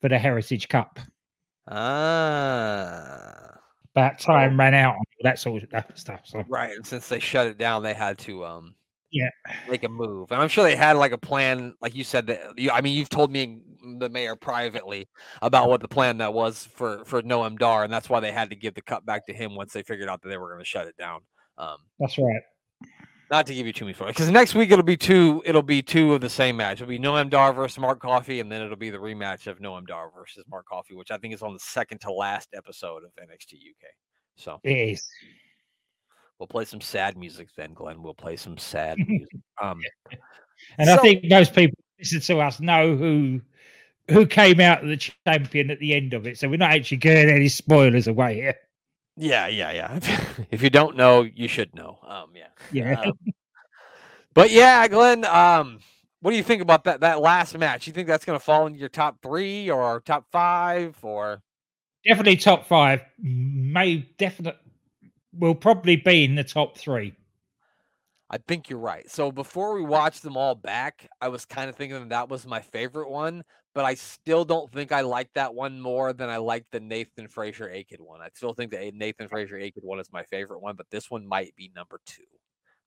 [0.00, 1.00] for the Heritage Cup.
[1.68, 3.58] Ah,
[3.94, 4.94] That time ran out.
[4.96, 6.20] on that sort of stuff.
[6.24, 6.72] So Right.
[6.74, 8.74] And since they shut it down, they had to um
[9.12, 9.28] Yeah.
[9.68, 10.32] make a move.
[10.32, 12.96] And I'm sure they had like a plan, like you said that you I mean
[12.96, 13.60] you've told me
[13.98, 15.08] the mayor privately
[15.42, 18.50] about what the plan that was for for Noam Dar, and that's why they had
[18.50, 20.60] to give the cut back to him once they figured out that they were going
[20.60, 21.20] to shut it down.
[21.56, 22.42] Um that's right.
[23.30, 25.42] not to give you too many spoilers, because next week it'll be two.
[25.46, 26.80] It'll be two of the same match.
[26.80, 29.86] It'll be Noam Dar versus Mark Coffey and then it'll be the rematch of Noam
[29.86, 33.10] Dar versus Mark Coffey which I think is on the second to last episode of
[33.22, 33.86] NXT UK.
[34.34, 35.06] So is.
[36.38, 38.02] We'll play some sad music then, Glenn.
[38.02, 39.28] We'll play some sad music.
[39.62, 39.80] Um,
[40.78, 43.40] And I think most people listen to us know who
[44.08, 44.96] who came out the
[45.26, 46.38] champion at the end of it.
[46.38, 48.54] So we're not actually getting any spoilers away here.
[49.16, 49.98] yeah, yeah, yeah.
[50.50, 51.98] if you don't know, you should know.
[52.06, 52.48] Um, yeah.
[52.70, 53.00] Yeah.
[53.00, 53.12] Um,
[54.34, 55.24] but yeah, Glenn.
[55.24, 55.80] Um,
[56.20, 57.86] what do you think about that that last match?
[57.86, 61.42] You think that's going to fall into your top three or top five or?
[62.04, 63.02] definitely top five.
[63.18, 64.60] May definitely
[65.38, 67.14] will probably be in the top three.
[68.28, 69.08] I think you're right.
[69.10, 72.60] So before we watched them all back, I was kind of thinking that, was my
[72.60, 76.66] favorite one, but I still don't think I like that one more than I like
[76.72, 78.20] the Nathan Frazer A-Kid one.
[78.20, 81.26] I still think the Nathan Frazer A-Kid one is my favorite one, but this one
[81.26, 82.24] might be number two.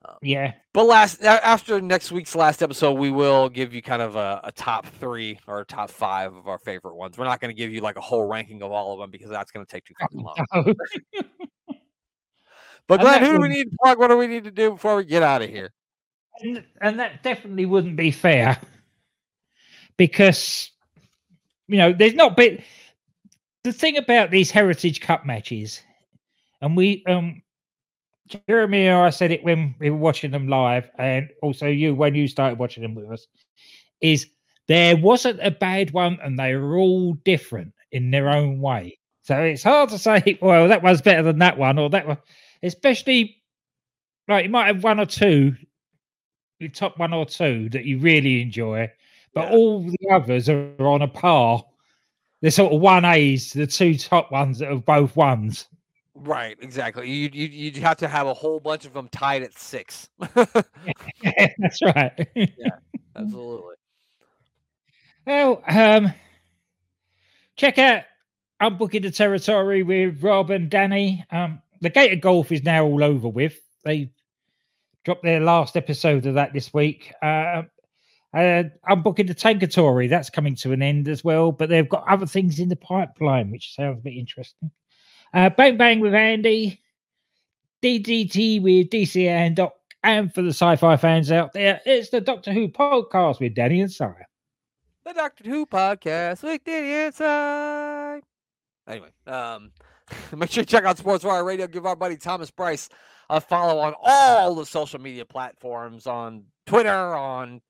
[0.06, 0.54] Um, Yeah.
[0.74, 4.52] but last after next week's last episode, we will give you kind of a, a
[4.52, 7.18] top three or a top five of our favorite ones.
[7.18, 9.30] We're not going to give you like a whole ranking of all of them because
[9.30, 10.22] that's going to take too fucking
[10.56, 10.76] long.
[12.90, 14.00] But Glenn, who do we need to plug?
[14.00, 15.72] What do we need to do before we get out of here?
[16.42, 18.58] and, and that definitely wouldn't be fair
[19.98, 20.72] because
[21.68, 22.62] you know there's not been
[23.64, 25.82] the thing about these heritage cup matches
[26.62, 27.42] and we um
[28.48, 32.16] jeremy and i said it when we were watching them live and also you when
[32.16, 33.28] you started watching them with us
[34.02, 34.28] is
[34.68, 39.42] there wasn't a bad one and they were all different in their own way so
[39.42, 42.18] it's hard to say well that one's better than that one or that one
[42.64, 43.42] especially
[44.28, 45.56] like you might have one or two
[46.60, 48.92] your top one or two that you really enjoy,
[49.34, 49.56] but Yeah.
[49.58, 51.64] all the others are on a par.
[52.42, 55.68] They're sort of one A's, the two top ones that are both ones.
[56.16, 57.10] Right, exactly.
[57.10, 60.10] You you you'd have to have a whole bunch of them tied at six.
[61.24, 62.28] That's right.
[62.36, 62.72] Yeah,
[63.16, 63.76] absolutely.
[65.26, 66.14] well, um,
[67.56, 68.04] check out
[68.62, 71.24] Unbooking the Territory with Rob and Danny.
[71.32, 73.60] Um, the Gate of Golf is now all over with.
[73.84, 74.12] They
[75.06, 77.14] dropped their last episode of that this week.
[77.22, 77.64] Uh,
[78.34, 82.28] uh, Unbooking the Tankatory, that's coming to an end as well, but they've got other
[82.28, 84.72] things in the pipeline, which sounds a bit interesting.
[85.34, 86.82] Uh, Bang Bang with Andy,
[87.82, 92.22] DDT with DC and Doc, and for the sci fi fans out there, it's the
[92.22, 94.28] Doctor Who podcast with Danny and Sarah.
[95.06, 98.22] The Doctor Who podcast with Danny and inside.
[98.88, 99.72] Anyway, um,
[100.36, 101.68] make sure you check out Sports Wire Radio.
[101.68, 102.90] Give our buddy Thomas Bryce
[103.30, 107.62] a follow on all the social media platforms on Twitter, on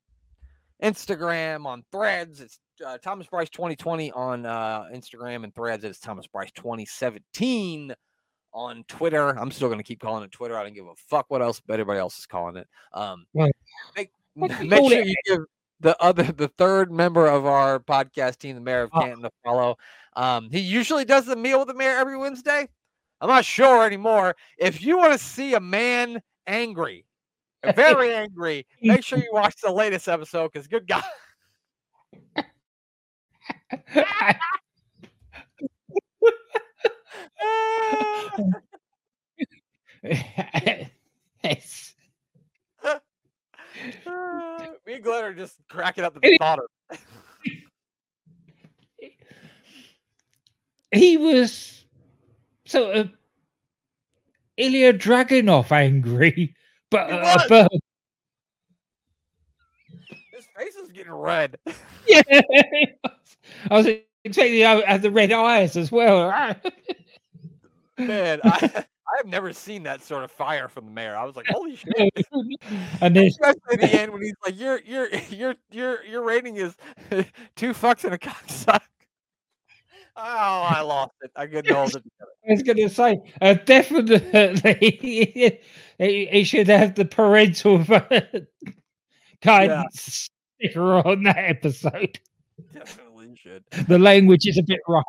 [0.81, 2.41] Instagram, on Threads.
[2.41, 5.83] It's uh, Thomas Bryce 2020 on uh, Instagram and Threads.
[5.83, 7.93] It's Thomas Bryce 2017
[8.53, 9.37] on Twitter.
[9.37, 10.57] I'm still going to keep calling it Twitter.
[10.57, 12.67] I don't give a fuck what else everybody else is calling it.
[12.93, 15.39] Um, make what do you make sure you give
[15.79, 19.01] the other the third member of our podcast team, the mayor of Oh.
[19.01, 19.77] Canton, to follow.
[20.15, 22.67] Um, he usually does the meal with the mayor every Wednesday.
[23.21, 24.35] I'm not sure anymore.
[24.57, 27.05] If you want to see a man angry,
[27.75, 31.03] very angry, make sure you watch the latest episode because good God.
[43.83, 43.95] yes.
[44.85, 46.99] Me and Glenn are just cracking up at the of
[50.91, 51.85] He was
[52.65, 53.11] sort of
[54.59, 56.55] Ilja Dragunov angry,
[56.89, 57.51] but He at was.
[57.51, 57.67] a
[60.31, 61.57] his face is getting red.
[62.07, 62.21] Yeah.
[63.69, 63.85] I was
[64.23, 66.29] expecting to have the red eyes as well.
[67.99, 68.85] Man, I
[69.17, 71.15] I've never seen that sort of fire from the mayor.
[71.15, 71.95] I was like, holy shit.
[73.01, 76.57] and then Especially at the end when he's like, "Your your your your your rating
[76.57, 76.75] is
[77.55, 78.81] two fucks and a cocksuck."
[80.15, 80.21] Oh,
[80.69, 81.31] I lost it.
[81.35, 82.03] I couldn't hold it.
[82.21, 85.59] I was going to say, uh, definitely, he,
[85.97, 87.85] he should have the parental
[89.41, 90.29] guidance
[90.59, 92.19] sticker on that episode.
[92.73, 93.09] Definitely
[93.41, 93.63] should.
[93.87, 95.03] The language is a bit right.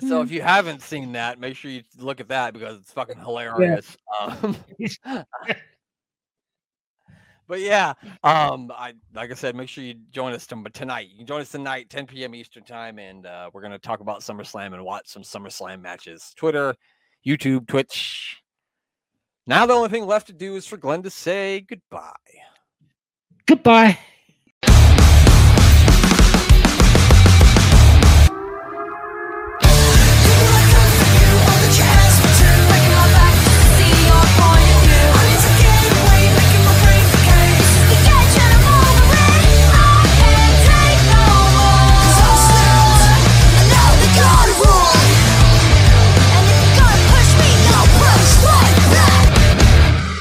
[0.00, 3.18] So if you haven't seen that, make sure you look at that because it's fucking
[3.18, 3.96] hilarious.
[4.20, 4.56] Um,
[7.48, 11.08] but yeah, um, I like I said, make sure you join us tom- tonight.
[11.10, 12.34] You can join us tonight, 10 p.m.
[12.34, 16.32] Eastern time, and uh, we're gonna talk about SummerSlam and watch some SummerSlam matches.
[16.36, 16.74] Twitter,
[17.26, 18.36] YouTube, Twitch.
[19.46, 22.12] Now the only thing left to do is for Glenn to say goodbye.
[23.46, 23.98] Goodbye.